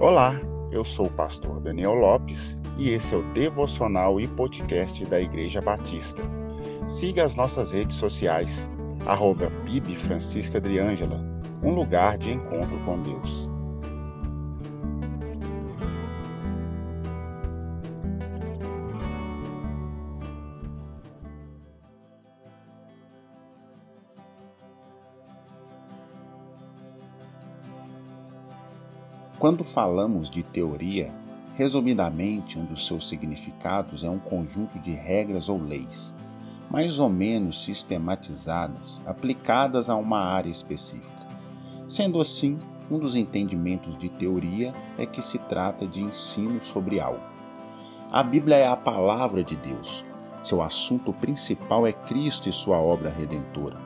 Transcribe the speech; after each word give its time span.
Olá, 0.00 0.40
eu 0.70 0.84
sou 0.84 1.06
o 1.06 1.10
pastor 1.10 1.58
Daniel 1.58 1.94
Lopes 1.94 2.60
e 2.78 2.90
esse 2.90 3.16
é 3.16 3.18
o 3.18 3.32
devocional 3.32 4.20
e 4.20 4.28
podcast 4.28 5.04
da 5.06 5.20
Igreja 5.20 5.60
Batista. 5.60 6.22
Siga 6.86 7.24
as 7.24 7.34
nossas 7.34 7.72
redes 7.72 7.96
sociais, 7.96 8.70
arroba 9.06 9.50
Bibi 9.64 9.96
Francisca 9.96 10.60
um 11.64 11.74
lugar 11.74 12.16
de 12.16 12.30
encontro 12.30 12.78
com 12.84 13.02
Deus. 13.02 13.50
Quando 29.38 29.62
falamos 29.62 30.28
de 30.28 30.42
teoria, 30.42 31.14
resumidamente, 31.54 32.58
um 32.58 32.64
dos 32.64 32.88
seus 32.88 33.08
significados 33.08 34.02
é 34.02 34.10
um 34.10 34.18
conjunto 34.18 34.80
de 34.80 34.90
regras 34.90 35.48
ou 35.48 35.62
leis, 35.62 36.16
mais 36.68 36.98
ou 36.98 37.08
menos 37.08 37.62
sistematizadas, 37.62 39.00
aplicadas 39.06 39.88
a 39.88 39.94
uma 39.94 40.18
área 40.18 40.50
específica. 40.50 41.24
Sendo 41.86 42.20
assim, 42.20 42.58
um 42.90 42.98
dos 42.98 43.14
entendimentos 43.14 43.96
de 43.96 44.08
teoria 44.08 44.74
é 44.98 45.06
que 45.06 45.22
se 45.22 45.38
trata 45.38 45.86
de 45.86 46.02
ensino 46.02 46.60
sobre 46.60 46.98
algo. 46.98 47.22
A 48.10 48.24
Bíblia 48.24 48.56
é 48.56 48.66
a 48.66 48.74
palavra 48.74 49.44
de 49.44 49.54
Deus. 49.54 50.04
Seu 50.42 50.60
assunto 50.60 51.12
principal 51.12 51.86
é 51.86 51.92
Cristo 51.92 52.48
e 52.48 52.52
sua 52.52 52.78
obra 52.78 53.08
redentora. 53.08 53.76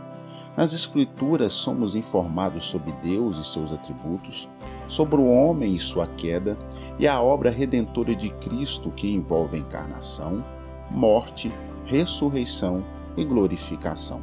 Nas 0.57 0.73
Escrituras 0.73 1.53
somos 1.53 1.95
informados 1.95 2.65
sobre 2.65 2.93
Deus 3.03 3.37
e 3.37 3.45
seus 3.45 3.71
atributos, 3.71 4.49
sobre 4.93 5.19
o 5.19 5.27
homem 5.27 5.75
e 5.75 5.79
sua 5.79 6.07
queda 6.07 6.55
e 6.99 7.09
a 7.09 7.19
obra 7.19 7.51
redentora 7.51 8.15
de 8.15 8.29
Cristo 8.29 8.91
que 8.91 9.11
envolve 9.11 9.57
encarnação, 9.57 10.45
morte, 10.91 11.51
ressurreição 11.87 12.85
e 13.17 13.25
glorificação. 13.25 14.21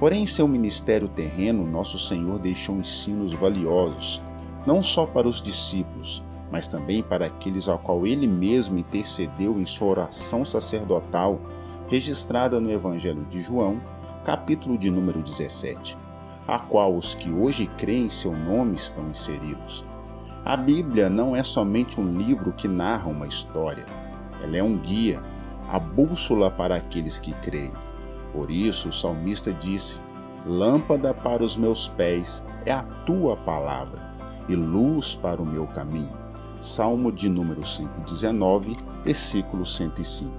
Porém, 0.00 0.22
em 0.22 0.26
seu 0.26 0.48
ministério 0.48 1.08
terreno, 1.08 1.66
nosso 1.66 1.98
Senhor 1.98 2.38
deixou 2.38 2.76
ensinos 2.76 3.34
valiosos, 3.34 4.22
não 4.66 4.82
só 4.82 5.04
para 5.04 5.28
os 5.28 5.42
discípulos, 5.42 6.24
mas 6.50 6.66
também 6.66 7.02
para 7.02 7.26
aqueles 7.26 7.68
ao 7.68 7.78
qual 7.78 8.06
ele 8.06 8.26
mesmo 8.26 8.78
intercedeu 8.78 9.60
em 9.60 9.66
sua 9.66 9.88
oração 9.88 10.42
sacerdotal, 10.42 11.38
registrada 11.88 12.58
no 12.58 12.72
Evangelho 12.72 13.26
de 13.28 13.42
João, 13.42 13.78
capítulo 14.24 14.78
de 14.78 14.90
número 14.90 15.20
17 15.20 16.01
a 16.46 16.58
qual 16.58 16.94
os 16.94 17.14
que 17.14 17.30
hoje 17.30 17.70
creem 17.78 18.06
em 18.06 18.08
seu 18.08 18.36
nome 18.36 18.76
estão 18.76 19.08
inseridos. 19.08 19.84
A 20.44 20.56
Bíblia 20.56 21.08
não 21.08 21.36
é 21.36 21.42
somente 21.42 22.00
um 22.00 22.16
livro 22.18 22.52
que 22.52 22.66
narra 22.66 23.08
uma 23.08 23.26
história, 23.26 23.86
ela 24.42 24.56
é 24.56 24.62
um 24.62 24.76
guia, 24.76 25.22
a 25.68 25.78
bússola 25.78 26.50
para 26.50 26.76
aqueles 26.76 27.18
que 27.18 27.32
creem. 27.34 27.72
Por 28.32 28.50
isso 28.50 28.88
o 28.88 28.92
salmista 28.92 29.52
disse: 29.52 30.00
Lâmpada 30.44 31.14
para 31.14 31.44
os 31.44 31.56
meus 31.56 31.86
pés 31.86 32.44
é 32.66 32.72
a 32.72 32.82
tua 32.82 33.36
palavra 33.36 34.12
e 34.48 34.56
luz 34.56 35.14
para 35.14 35.40
o 35.40 35.46
meu 35.46 35.66
caminho. 35.68 36.20
Salmo 36.58 37.12
de 37.12 37.28
número 37.28 37.64
119, 37.64 38.76
versículo 39.04 39.64
105. 39.64 40.32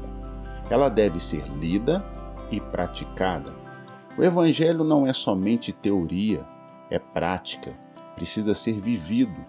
Ela 0.70 0.90
deve 0.90 1.20
ser 1.20 1.46
lida 1.48 2.04
e 2.52 2.60
praticada 2.60 3.63
o 4.18 4.24
Evangelho 4.24 4.84
não 4.84 5.08
é 5.08 5.14
somente 5.14 5.72
teoria, 5.72 6.46
é 6.90 7.00
prática, 7.00 7.74
precisa 8.16 8.54
ser 8.54 8.80
vivido. 8.80 9.44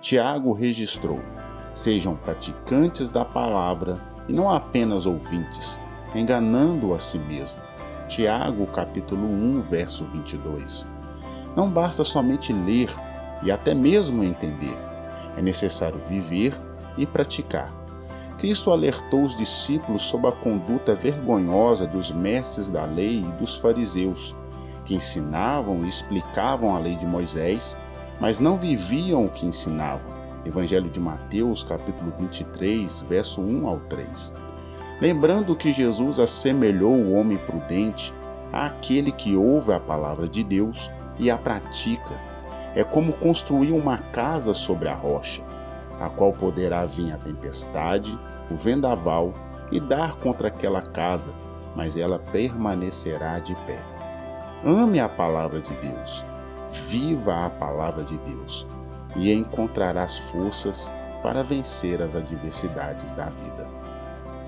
Tiago 0.00 0.52
registrou: 0.52 1.20
sejam 1.74 2.14
praticantes 2.16 3.10
da 3.10 3.24
palavra 3.24 4.00
e 4.28 4.32
não 4.32 4.50
apenas 4.50 5.06
ouvintes, 5.06 5.80
enganando 6.14 6.94
a 6.94 6.98
si 6.98 7.18
mesmo. 7.18 7.58
Tiago, 8.08 8.66
capítulo 8.66 9.26
1, 9.26 9.62
verso 9.62 10.04
22. 10.04 10.86
Não 11.56 11.68
basta 11.68 12.04
somente 12.04 12.52
ler 12.52 12.90
e 13.42 13.50
até 13.50 13.74
mesmo 13.74 14.22
entender, 14.22 14.76
é 15.36 15.42
necessário 15.42 15.98
viver 15.98 16.54
e 16.96 17.06
praticar. 17.06 17.83
Cristo 18.38 18.72
alertou 18.72 19.22
os 19.22 19.36
discípulos 19.36 20.02
sobre 20.02 20.28
a 20.28 20.32
conduta 20.32 20.94
vergonhosa 20.94 21.86
dos 21.86 22.10
mestres 22.10 22.68
da 22.68 22.84
lei 22.84 23.20
e 23.20 23.32
dos 23.38 23.56
fariseus, 23.56 24.34
que 24.84 24.94
ensinavam 24.94 25.84
e 25.84 25.88
explicavam 25.88 26.74
a 26.74 26.78
lei 26.78 26.96
de 26.96 27.06
Moisés, 27.06 27.78
mas 28.20 28.38
não 28.38 28.58
viviam 28.58 29.24
o 29.24 29.30
que 29.30 29.46
ensinavam. 29.46 30.12
Evangelho 30.44 30.90
de 30.90 31.00
Mateus, 31.00 31.62
capítulo 31.62 32.12
23, 32.18 33.02
verso 33.02 33.40
1 33.40 33.66
ao 33.66 33.78
3. 33.80 34.34
Lembrando 35.00 35.56
que 35.56 35.72
Jesus 35.72 36.18
assemelhou 36.18 36.92
o 36.92 37.12
homem 37.12 37.38
prudente 37.38 38.12
àquele 38.52 39.10
que 39.10 39.36
ouve 39.36 39.72
a 39.72 39.80
palavra 39.80 40.28
de 40.28 40.44
Deus 40.44 40.90
e 41.18 41.30
a 41.30 41.38
pratica. 41.38 42.20
É 42.74 42.84
como 42.84 43.12
construir 43.14 43.72
uma 43.72 43.98
casa 43.98 44.52
sobre 44.52 44.88
a 44.88 44.94
rocha 44.94 45.42
a 46.00 46.08
qual 46.08 46.32
poderá 46.32 46.84
vir 46.84 47.12
a 47.12 47.18
tempestade, 47.18 48.18
o 48.50 48.56
vendaval 48.56 49.32
e 49.70 49.80
dar 49.80 50.14
contra 50.16 50.48
aquela 50.48 50.82
casa, 50.82 51.32
mas 51.74 51.96
ela 51.96 52.18
permanecerá 52.18 53.38
de 53.38 53.54
pé. 53.66 53.82
Ame 54.64 55.00
a 55.00 55.08
palavra 55.08 55.60
de 55.60 55.74
Deus, 55.76 56.24
viva 56.88 57.46
a 57.46 57.50
palavra 57.50 58.02
de 58.02 58.16
Deus 58.18 58.66
e 59.16 59.32
encontrarás 59.32 60.16
forças 60.30 60.92
para 61.22 61.42
vencer 61.42 62.02
as 62.02 62.14
adversidades 62.14 63.12
da 63.12 63.26
vida. 63.26 63.66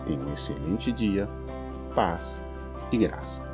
Tenha 0.05 0.25
um 0.25 0.33
excelente 0.33 0.93
dia, 0.93 1.29
paz 1.95 2.43
e 2.93 2.99
graça. 2.99 3.46